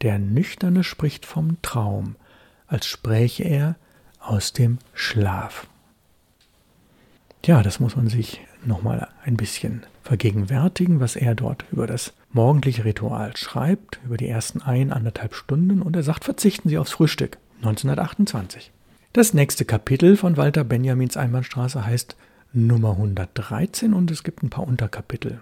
Der 0.00 0.18
Nüchterne 0.18 0.82
spricht 0.82 1.24
vom 1.24 1.62
Traum, 1.62 2.16
als 2.66 2.86
spräche 2.86 3.44
er 3.44 3.76
aus 4.18 4.52
dem 4.52 4.78
Schlaf. 4.94 5.68
Ja, 7.44 7.62
das 7.62 7.80
muss 7.80 7.96
man 7.96 8.08
sich 8.08 8.40
nochmal 8.64 9.08
ein 9.24 9.36
bisschen 9.36 9.84
vergegenwärtigen, 10.02 11.00
was 11.00 11.16
er 11.16 11.34
dort 11.34 11.64
über 11.72 11.86
das 11.86 12.12
morgendliche 12.32 12.84
Ritual 12.84 13.36
schreibt, 13.36 14.00
über 14.04 14.16
die 14.16 14.28
ersten 14.28 14.62
ein, 14.62 14.92
anderthalb 14.92 15.34
Stunden, 15.34 15.82
und 15.82 15.96
er 15.96 16.02
sagt, 16.02 16.24
verzichten 16.24 16.68
Sie 16.68 16.78
aufs 16.78 16.92
Frühstück. 16.92 17.38
1928. 17.58 18.72
Das 19.12 19.34
nächste 19.34 19.64
Kapitel 19.64 20.16
von 20.16 20.36
Walter 20.36 20.64
Benjamins 20.64 21.16
Einbahnstraße 21.16 21.84
heißt 21.86 22.16
Nummer 22.52 22.92
113 22.92 23.94
und 23.94 24.10
es 24.10 24.24
gibt 24.24 24.42
ein 24.42 24.50
paar 24.50 24.66
Unterkapitel. 24.66 25.40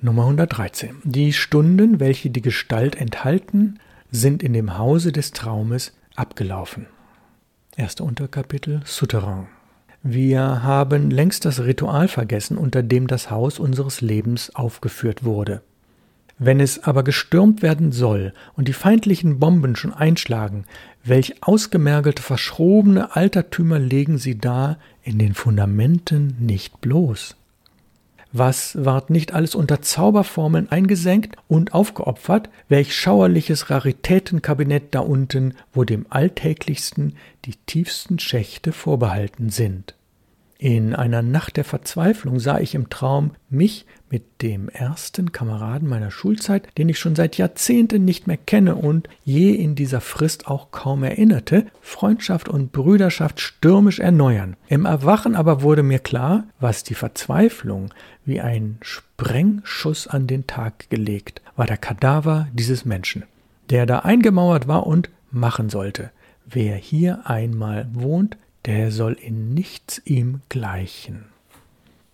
Nummer 0.00 0.22
113. 0.22 0.96
Die 1.02 1.32
Stunden, 1.32 1.98
welche 1.98 2.30
die 2.30 2.42
Gestalt 2.42 2.96
enthalten, 2.96 3.78
sind 4.10 4.42
in 4.42 4.52
dem 4.52 4.78
Hause 4.78 5.12
des 5.12 5.32
Traumes 5.32 5.92
abgelaufen. 6.14 6.86
Erste 7.76 8.04
Unterkapitel 8.04 8.82
Souterrain. 8.84 9.48
Wir 10.06 10.62
haben 10.62 11.10
längst 11.10 11.46
das 11.46 11.60
Ritual 11.60 12.08
vergessen, 12.08 12.58
unter 12.58 12.82
dem 12.82 13.06
das 13.06 13.30
Haus 13.30 13.58
unseres 13.58 14.02
Lebens 14.02 14.54
aufgeführt 14.54 15.24
wurde. 15.24 15.62
Wenn 16.38 16.60
es 16.60 16.84
aber 16.84 17.02
gestürmt 17.04 17.62
werden 17.62 17.90
soll 17.90 18.34
und 18.54 18.68
die 18.68 18.74
feindlichen 18.74 19.38
Bomben 19.38 19.76
schon 19.76 19.94
einschlagen, 19.94 20.66
welch 21.04 21.42
ausgemergelte, 21.42 22.22
verschrobene 22.22 23.16
Altertümer 23.16 23.78
legen 23.78 24.18
sie 24.18 24.36
da 24.36 24.76
in 25.02 25.18
den 25.18 25.32
Fundamenten 25.32 26.36
nicht 26.38 26.82
bloß? 26.82 27.36
Was 28.36 28.76
ward 28.84 29.10
nicht 29.10 29.32
alles 29.32 29.54
unter 29.54 29.80
Zauberformeln 29.80 30.68
eingesenkt 30.68 31.36
und 31.46 31.72
aufgeopfert, 31.72 32.50
welch 32.68 32.92
schauerliches 32.92 33.70
Raritätenkabinett 33.70 34.92
da 34.92 35.00
unten, 35.00 35.54
wo 35.72 35.84
dem 35.84 36.06
Alltäglichsten 36.10 37.16
die 37.44 37.54
tiefsten 37.54 38.18
Schächte 38.18 38.72
vorbehalten 38.72 39.50
sind. 39.50 39.94
In 40.64 40.94
einer 40.94 41.20
Nacht 41.20 41.58
der 41.58 41.64
Verzweiflung 41.64 42.40
sah 42.40 42.58
ich 42.58 42.74
im 42.74 42.88
Traum 42.88 43.32
mich 43.50 43.84
mit 44.08 44.40
dem 44.40 44.70
ersten 44.70 45.30
Kameraden 45.30 45.86
meiner 45.86 46.10
Schulzeit, 46.10 46.66
den 46.78 46.88
ich 46.88 46.98
schon 46.98 47.14
seit 47.14 47.36
Jahrzehnten 47.36 48.06
nicht 48.06 48.26
mehr 48.26 48.38
kenne 48.38 48.74
und 48.74 49.10
je 49.24 49.52
in 49.52 49.74
dieser 49.74 50.00
Frist 50.00 50.46
auch 50.46 50.70
kaum 50.70 51.02
erinnerte, 51.02 51.66
Freundschaft 51.82 52.48
und 52.48 52.72
Brüderschaft 52.72 53.40
stürmisch 53.40 53.98
erneuern. 53.98 54.56
Im 54.66 54.86
Erwachen 54.86 55.34
aber 55.34 55.60
wurde 55.60 55.82
mir 55.82 55.98
klar, 55.98 56.44
was 56.60 56.82
die 56.82 56.94
Verzweiflung 56.94 57.92
wie 58.24 58.40
ein 58.40 58.78
Sprengschuss 58.80 60.06
an 60.06 60.26
den 60.26 60.46
Tag 60.46 60.88
gelegt, 60.88 61.42
war 61.56 61.66
der 61.66 61.76
Kadaver 61.76 62.48
dieses 62.54 62.86
Menschen, 62.86 63.24
der 63.68 63.84
da 63.84 63.98
eingemauert 63.98 64.66
war 64.66 64.86
und 64.86 65.10
machen 65.30 65.68
sollte. 65.68 66.08
Wer 66.46 66.76
hier 66.76 67.20
einmal 67.28 67.86
wohnt, 67.92 68.38
der 68.66 68.90
soll 68.90 69.14
in 69.14 69.54
nichts 69.54 70.00
ihm 70.04 70.40
gleichen. 70.48 71.26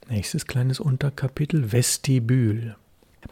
Nächstes 0.09 0.47
kleines 0.47 0.81
Unterkapitel 0.81 1.73
Vestibül. 1.73 2.75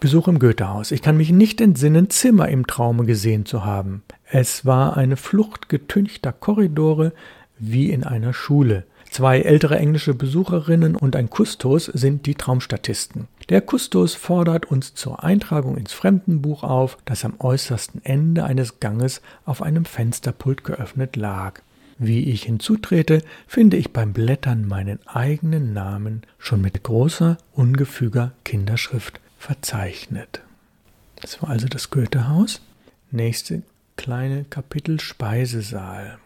Besuch 0.00 0.28
im 0.28 0.38
Goethehaus. 0.38 0.92
Ich 0.92 1.02
kann 1.02 1.16
mich 1.16 1.30
nicht 1.30 1.60
entsinnen, 1.60 2.10
Zimmer 2.10 2.48
im 2.48 2.66
Traume 2.66 3.04
gesehen 3.04 3.46
zu 3.46 3.64
haben. 3.64 4.02
Es 4.30 4.64
war 4.64 4.96
eine 4.96 5.16
Flucht 5.16 5.68
getünchter 5.68 6.32
Korridore 6.32 7.12
wie 7.58 7.90
in 7.90 8.04
einer 8.04 8.32
Schule. 8.32 8.84
Zwei 9.10 9.40
ältere 9.40 9.78
englische 9.78 10.14
Besucherinnen 10.14 10.94
und 10.94 11.16
ein 11.16 11.30
Kustos 11.30 11.86
sind 11.86 12.26
die 12.26 12.34
Traumstatisten. 12.34 13.26
Der 13.48 13.62
Kustos 13.62 14.14
fordert 14.14 14.66
uns 14.66 14.94
zur 14.94 15.24
Eintragung 15.24 15.76
ins 15.78 15.94
Fremdenbuch 15.94 16.62
auf, 16.62 16.98
das 17.06 17.24
am 17.24 17.34
äußersten 17.38 18.04
Ende 18.04 18.44
eines 18.44 18.80
Ganges 18.80 19.22
auf 19.46 19.62
einem 19.62 19.86
Fensterpult 19.86 20.62
geöffnet 20.62 21.16
lag. 21.16 21.62
Wie 21.98 22.30
ich 22.30 22.44
hinzutrete, 22.44 23.22
finde 23.48 23.76
ich 23.76 23.92
beim 23.92 24.12
Blättern 24.12 24.66
meinen 24.66 25.00
eigenen 25.06 25.72
Namen 25.72 26.22
schon 26.38 26.60
mit 26.60 26.84
großer, 26.84 27.38
ungefüger 27.52 28.32
Kinderschrift 28.44 29.20
verzeichnet. 29.38 30.42
Das 31.20 31.42
war 31.42 31.50
also 31.50 31.66
das 31.66 31.90
Goethehaus. 31.90 32.60
Nächste 33.10 33.62
kleine 33.96 34.44
Kapitel 34.44 35.00
Speisesaal. 35.00 36.18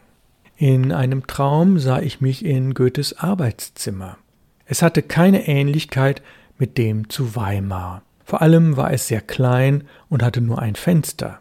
In 0.57 0.93
einem 0.93 1.27
Traum 1.27 1.79
sah 1.79 2.01
ich 2.01 2.21
mich 2.21 2.45
in 2.45 2.75
Goethes 2.75 3.19
Arbeitszimmer. 3.19 4.19
Es 4.67 4.83
hatte 4.83 5.03
keine 5.03 5.49
Ähnlichkeit 5.49 6.23
mit 6.59 6.77
dem 6.77 7.09
zu 7.09 7.35
Weimar. 7.35 8.03
Vor 8.25 8.43
allem 8.43 8.77
war 8.77 8.93
es 8.93 9.09
sehr 9.09 9.23
klein 9.23 9.85
und 10.09 10.23
hatte 10.23 10.41
nur 10.41 10.61
ein 10.61 10.75
Fenster. 10.75 11.41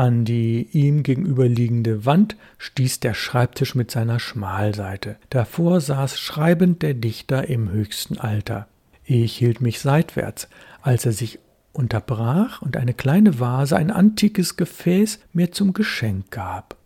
An 0.00 0.24
die 0.24 0.66
ihm 0.72 1.02
gegenüberliegende 1.02 2.06
Wand 2.06 2.34
stieß 2.56 3.00
der 3.00 3.12
Schreibtisch 3.12 3.74
mit 3.74 3.90
seiner 3.90 4.18
Schmalseite. 4.18 5.16
Davor 5.28 5.82
saß 5.82 6.18
schreibend 6.18 6.80
der 6.80 6.94
Dichter 6.94 7.50
im 7.50 7.70
höchsten 7.70 8.16
Alter. 8.16 8.66
Ich 9.04 9.36
hielt 9.36 9.60
mich 9.60 9.78
seitwärts, 9.80 10.48
als 10.80 11.04
er 11.04 11.12
sich 11.12 11.38
unterbrach 11.74 12.62
und 12.62 12.78
eine 12.78 12.94
kleine 12.94 13.40
Vase, 13.40 13.76
ein 13.76 13.90
antikes 13.90 14.56
Gefäß, 14.56 15.18
mir 15.34 15.52
zum 15.52 15.74
Geschenk 15.74 16.30
gab. 16.30 16.76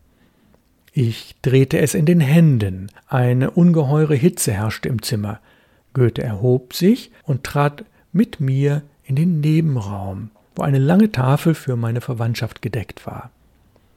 Ich 0.92 1.36
drehte 1.40 1.78
es 1.78 1.94
in 1.94 2.06
den 2.06 2.18
Händen. 2.18 2.88
Eine 3.06 3.52
ungeheure 3.52 4.16
Hitze 4.16 4.54
herrschte 4.54 4.88
im 4.88 5.02
Zimmer. 5.02 5.38
Goethe 5.92 6.24
erhob 6.24 6.74
sich 6.74 7.12
und 7.22 7.44
trat 7.44 7.84
mit 8.12 8.40
mir 8.40 8.82
in 9.04 9.14
den 9.14 9.38
Nebenraum 9.38 10.30
wo 10.54 10.62
eine 10.62 10.78
lange 10.78 11.12
Tafel 11.12 11.54
für 11.54 11.76
meine 11.76 12.00
Verwandtschaft 12.00 12.62
gedeckt 12.62 13.06
war. 13.06 13.30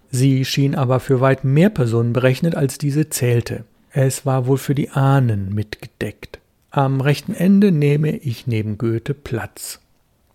Sie 0.10 0.46
schien 0.46 0.76
aber 0.76 1.00
für 1.00 1.22
weit 1.22 1.44
mehr 1.44 1.70
Personen 1.70 2.14
berechnet, 2.14 2.56
als 2.56 2.78
diese 2.78 3.10
zählte. 3.10 3.66
Es 3.92 4.26
war 4.26 4.48
wohl 4.48 4.58
für 4.58 4.76
die 4.76 4.92
Ahnen 4.92 5.54
mitgedeckt. 5.54 6.40
Am 6.72 7.02
rechten 7.02 7.34
Ende 7.34 7.72
nehme 7.72 8.16
ich 8.16 8.48
neben 8.48 8.78
Goethe 8.78 9.14
Platz. 9.14 9.80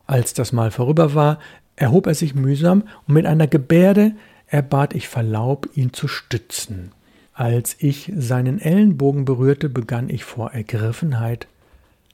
Als 0.06 0.34
das 0.34 0.52
Mal 0.52 0.70
vorüber 0.70 1.14
war, 1.14 1.38
erhob 1.76 2.06
er 2.06 2.14
sich 2.14 2.34
mühsam 2.34 2.84
und 3.06 3.14
mit 3.14 3.26
einer 3.26 3.46
Gebärde 3.46 4.12
erbat 4.46 4.94
ich 4.94 5.08
Verlaub, 5.08 5.68
ihn 5.74 5.92
zu 5.92 6.08
stützen. 6.08 6.92
Als 7.32 7.76
ich 7.78 8.12
seinen 8.14 8.60
Ellenbogen 8.60 9.24
berührte, 9.24 9.68
begann 9.70 10.10
ich 10.10 10.24
vor 10.24 10.52
Ergriffenheit 10.52 11.46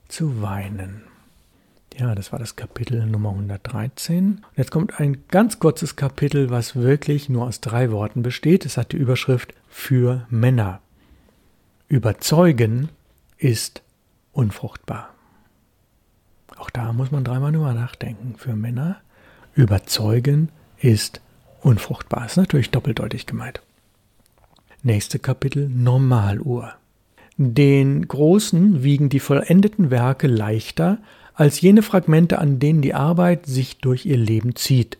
zu 0.07 0.41
weinen. 0.41 1.03
Ja, 1.99 2.15
das 2.15 2.31
war 2.31 2.39
das 2.39 2.55
Kapitel 2.55 3.05
Nummer 3.07 3.31
113. 3.31 4.35
Und 4.35 4.43
jetzt 4.57 4.71
kommt 4.71 5.01
ein 5.01 5.25
ganz 5.29 5.59
kurzes 5.59 5.97
Kapitel, 5.97 6.49
was 6.49 6.77
wirklich 6.77 7.29
nur 7.29 7.47
aus 7.47 7.61
drei 7.61 7.91
Worten 7.91 8.23
besteht. 8.23 8.65
Es 8.65 8.77
hat 8.77 8.93
die 8.93 8.97
Überschrift 8.97 9.53
für 9.69 10.25
Männer. 10.31 10.81
Überzeugen 11.89 12.91
ist 13.37 13.83
unfruchtbar. 14.31 15.09
Auch 16.57 16.71
da 16.71 16.93
muss 16.93 17.11
man 17.11 17.25
dreimal 17.25 17.51
drüber 17.51 17.75
nachdenken. 17.75 18.37
Für 18.39 18.55
Männer 18.55 18.99
überzeugen 19.55 20.51
ist 20.79 21.21
unfruchtbar. 21.63 22.27
Ist 22.27 22.37
natürlich 22.37 22.71
doppeldeutig 22.71 23.27
gemeint. 23.27 23.61
Nächste 24.85 25.19
Kapitel 25.19 25.69
Normaluhr. 25.69 26.75
Den 27.37 28.07
Großen 28.07 28.85
wiegen 28.85 29.09
die 29.09 29.21
vollendeten 29.21 29.91
Werke 29.91 30.29
leichter 30.29 30.99
als 31.39 31.61
jene 31.61 31.83
Fragmente, 31.83 32.41
an 32.41 32.59
denen 32.59 32.83
die 32.83 32.95
Arbeit 32.95 33.47
sich 33.47 33.79
durch 33.79 34.05
ihr 34.05 34.17
Leben 34.17 34.57
zieht. 34.57 34.99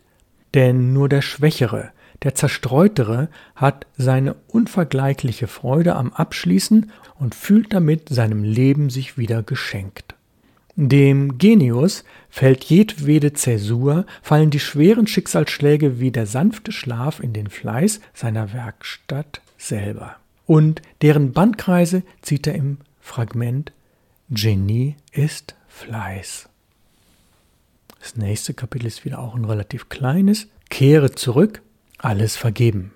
Denn 0.53 0.93
nur 0.93 1.09
der 1.09 1.21
Schwächere, 1.21 1.91
Der 2.23 2.35
Zerstreutere 2.35 3.29
hat 3.55 3.87
seine 3.97 4.35
unvergleichliche 4.47 5.47
Freude 5.47 5.95
am 5.95 6.11
Abschließen 6.11 6.91
und 7.17 7.33
fühlt 7.33 7.73
damit 7.73 8.09
seinem 8.09 8.43
Leben 8.43 8.89
sich 8.89 9.17
wieder 9.17 9.41
geschenkt. 9.41 10.15
Dem 10.75 11.37
Genius 11.37 12.03
fällt 12.29 12.65
jedwede 12.65 13.33
Zäsur, 13.33 14.05
fallen 14.21 14.49
die 14.49 14.59
schweren 14.59 15.07
Schicksalsschläge 15.07 15.99
wie 15.99 16.11
der 16.11 16.25
sanfte 16.25 16.71
Schlaf 16.71 17.21
in 17.21 17.31
den 17.31 17.47
Fleiß 17.47 18.01
seiner 18.13 18.53
Werkstatt 18.53 19.41
selber. 19.57 20.15
Und 20.45 20.81
deren 21.01 21.31
Bandkreise 21.31 22.03
zieht 22.21 22.47
er 22.47 22.55
im 22.55 22.77
Fragment 22.99 23.71
Genie 24.31 24.95
ist 25.11 25.55
Fleiß. 25.69 26.47
Das 27.99 28.15
nächste 28.15 28.53
Kapitel 28.53 28.85
ist 28.85 29.03
wieder 29.03 29.17
auch 29.17 29.33
ein 29.33 29.43
relativ 29.43 29.89
kleines. 29.89 30.47
Kehre 30.69 31.13
zurück, 31.15 31.63
alles 31.97 32.37
vergeben. 32.37 32.91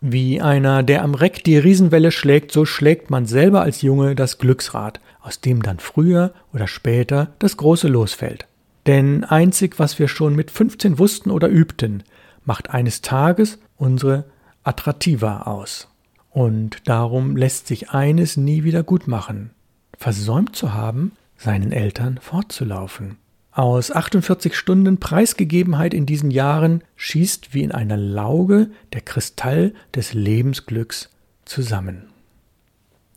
Wie 0.00 0.40
einer, 0.40 0.84
der 0.84 1.02
am 1.02 1.14
Reck 1.14 1.42
die 1.42 1.58
Riesenwelle 1.58 2.12
schlägt, 2.12 2.52
so 2.52 2.64
schlägt 2.64 3.10
man 3.10 3.26
selber 3.26 3.62
als 3.62 3.82
Junge 3.82 4.14
das 4.14 4.38
Glücksrad, 4.38 5.00
aus 5.20 5.40
dem 5.40 5.60
dann 5.60 5.80
früher 5.80 6.32
oder 6.52 6.68
später 6.68 7.32
das 7.40 7.56
große 7.56 7.88
losfällt. 7.88 8.46
Denn 8.86 9.24
einzig, 9.24 9.80
was 9.80 9.98
wir 9.98 10.06
schon 10.06 10.36
mit 10.36 10.52
15 10.52 11.00
wussten 11.00 11.32
oder 11.32 11.48
übten, 11.48 12.04
macht 12.44 12.70
eines 12.70 13.02
Tages 13.02 13.58
unsere 13.76 14.24
Attraktiva 14.62 15.42
aus. 15.42 15.88
Und 16.30 16.88
darum 16.88 17.36
lässt 17.36 17.66
sich 17.66 17.90
eines 17.90 18.36
nie 18.36 18.62
wieder 18.62 18.84
gut 18.84 19.08
machen, 19.08 19.50
versäumt 19.98 20.56
zu 20.56 20.74
haben, 20.74 21.12
seinen 21.36 21.72
Eltern 21.72 22.18
fortzulaufen. 22.20 23.18
Aus 23.52 23.92
48 23.92 24.56
Stunden 24.56 24.98
Preisgegebenheit 24.98 25.94
in 25.94 26.06
diesen 26.06 26.32
Jahren 26.32 26.82
schießt 26.96 27.54
wie 27.54 27.62
in 27.62 27.70
einer 27.70 27.96
Lauge 27.96 28.70
der 28.92 29.00
Kristall 29.00 29.74
des 29.94 30.12
Lebensglücks 30.12 31.08
zusammen. 31.44 32.06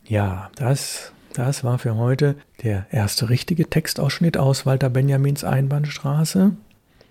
Ja, 0.04 0.50
das, 0.54 1.12
das 1.34 1.64
war 1.64 1.78
für 1.78 1.96
heute 1.96 2.36
der 2.62 2.86
erste 2.92 3.28
richtige 3.30 3.68
Textausschnitt 3.68 4.36
aus 4.36 4.64
Walter 4.64 4.90
Benjamins 4.90 5.42
Einbahnstraße. 5.42 6.52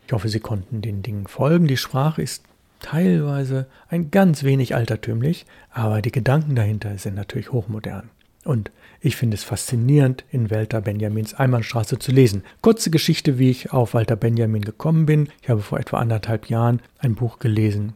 Ich 0.05 0.13
hoffe, 0.13 0.29
Sie 0.29 0.39
konnten 0.39 0.81
den 0.81 1.03
Dingen 1.03 1.27
folgen. 1.27 1.67
Die 1.67 1.75
Sprache 1.75 2.21
ist 2.21 2.43
teilweise 2.79 3.67
ein 3.89 4.09
ganz 4.09 4.43
wenig 4.43 4.73
altertümlich, 4.73 5.45
aber 5.69 6.01
die 6.01 6.11
Gedanken 6.11 6.55
dahinter 6.55 6.97
sind 6.97 7.15
natürlich 7.15 7.51
hochmodern. 7.51 8.09
Und 8.45 8.71
ich 9.07 9.15
finde 9.15 9.35
es 9.35 9.43
faszinierend, 9.43 10.25
in 10.31 10.51
Walter 10.51 10.81
Benjamins 10.81 11.33
Einbahnstraße 11.33 11.97
zu 11.97 12.11
lesen. 12.11 12.43
Kurze 12.61 12.91
Geschichte, 12.91 13.39
wie 13.39 13.49
ich 13.49 13.71
auf 13.71 13.93
Walter 13.93 14.17
Benjamin 14.17 14.63
gekommen 14.63 15.05
bin. 15.05 15.29
Ich 15.41 15.49
habe 15.49 15.61
vor 15.61 15.79
etwa 15.79 15.97
anderthalb 15.97 16.49
Jahren 16.49 16.81
ein 16.99 17.15
Buch 17.15 17.39
gelesen, 17.39 17.93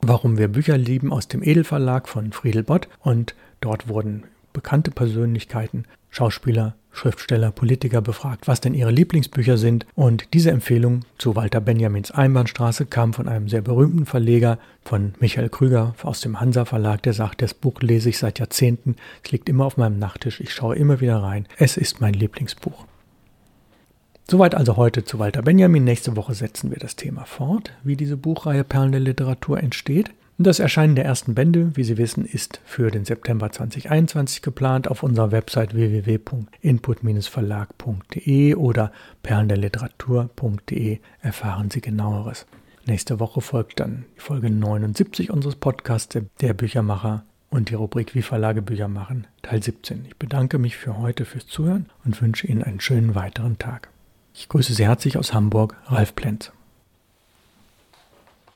Warum 0.00 0.38
wir 0.38 0.48
Bücher 0.48 0.78
lieben, 0.78 1.12
aus 1.12 1.26
dem 1.26 1.42
Edelverlag 1.42 2.08
von 2.08 2.32
Friedel 2.32 2.62
Bott. 2.62 2.88
Und 3.00 3.34
dort 3.60 3.88
wurden 3.88 4.24
bekannte 4.52 4.90
Persönlichkeiten, 4.90 5.84
Schauspieler, 6.10 6.74
Schriftsteller, 6.90 7.52
Politiker 7.52 8.00
befragt, 8.00 8.48
was 8.48 8.60
denn 8.60 8.74
ihre 8.74 8.90
Lieblingsbücher 8.90 9.56
sind. 9.56 9.86
Und 9.94 10.34
diese 10.34 10.50
Empfehlung 10.50 11.04
zu 11.16 11.36
Walter 11.36 11.60
Benjamins 11.60 12.10
Einbahnstraße 12.10 12.86
kam 12.86 13.12
von 13.12 13.28
einem 13.28 13.48
sehr 13.48 13.62
berühmten 13.62 14.06
Verleger, 14.06 14.58
von 14.82 15.14
Michael 15.20 15.48
Krüger 15.48 15.94
aus 16.02 16.20
dem 16.20 16.40
Hansa 16.40 16.64
Verlag, 16.64 17.02
der 17.02 17.12
sagt, 17.12 17.42
das 17.42 17.54
Buch 17.54 17.80
lese 17.82 18.08
ich 18.08 18.18
seit 18.18 18.38
Jahrzehnten, 18.38 18.96
es 19.22 19.30
liegt 19.30 19.48
immer 19.48 19.66
auf 19.66 19.76
meinem 19.76 19.98
Nachttisch, 19.98 20.40
ich 20.40 20.52
schaue 20.52 20.76
immer 20.76 21.00
wieder 21.00 21.22
rein. 21.22 21.46
Es 21.58 21.76
ist 21.76 22.00
mein 22.00 22.14
Lieblingsbuch. 22.14 22.86
Soweit 24.30 24.54
also 24.54 24.76
heute 24.76 25.04
zu 25.04 25.18
Walter 25.18 25.40
Benjamin. 25.40 25.84
Nächste 25.84 26.14
Woche 26.14 26.34
setzen 26.34 26.70
wir 26.70 26.76
das 26.78 26.96
Thema 26.96 27.24
fort, 27.24 27.72
wie 27.82 27.96
diese 27.96 28.18
Buchreihe 28.18 28.62
Perlen 28.62 28.92
der 28.92 29.00
Literatur 29.00 29.58
entsteht. 29.58 30.10
Das 30.40 30.60
Erscheinen 30.60 30.94
der 30.94 31.04
ersten 31.04 31.34
Bände, 31.34 31.72
wie 31.74 31.82
Sie 31.82 31.98
wissen, 31.98 32.24
ist 32.24 32.60
für 32.64 32.92
den 32.92 33.04
September 33.04 33.50
2021 33.50 34.40
geplant. 34.40 34.86
Auf 34.86 35.02
unserer 35.02 35.32
Website 35.32 35.74
www.input-verlag.de 35.74 38.54
oder 38.54 38.92
perlenderliteratur.de 39.24 41.00
erfahren 41.22 41.72
Sie 41.72 41.80
genaueres. 41.80 42.46
Nächste 42.86 43.18
Woche 43.18 43.40
folgt 43.40 43.80
dann 43.80 44.04
die 44.16 44.20
Folge 44.20 44.48
79 44.48 45.32
unseres 45.32 45.56
Podcasts 45.56 46.16
Der 46.40 46.54
Büchermacher 46.54 47.24
und 47.50 47.70
die 47.70 47.74
Rubrik 47.74 48.14
Wie 48.14 48.22
Verlage 48.22 48.62
Bücher 48.62 48.86
machen, 48.86 49.26
Teil 49.42 49.60
17. 49.60 50.04
Ich 50.06 50.18
bedanke 50.18 50.58
mich 50.58 50.76
für 50.76 50.98
heute 50.98 51.24
fürs 51.24 51.48
Zuhören 51.48 51.86
und 52.04 52.22
wünsche 52.22 52.46
Ihnen 52.46 52.62
einen 52.62 52.78
schönen 52.78 53.16
weiteren 53.16 53.58
Tag. 53.58 53.88
Ich 54.34 54.48
grüße 54.48 54.72
Sie 54.72 54.86
herzlich 54.86 55.18
aus 55.18 55.34
Hamburg, 55.34 55.74
Ralf 55.86 56.14
Plenz. 56.14 56.52